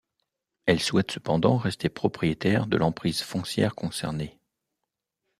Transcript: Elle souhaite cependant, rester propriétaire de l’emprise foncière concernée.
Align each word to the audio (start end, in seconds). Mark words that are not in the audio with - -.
Elle 0.65 0.79
souhaite 0.79 1.11
cependant, 1.11 1.57
rester 1.57 1.87
propriétaire 1.87 2.65
de 2.65 2.75
l’emprise 2.75 3.21
foncière 3.21 3.75
concernée. 3.75 4.39